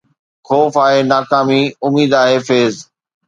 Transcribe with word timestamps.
خوف 0.47 0.73
آهي 0.83 1.01
ناڪامي، 1.11 1.61
اميد 1.85 2.11
آهي 2.23 2.37
فيض 2.47 2.75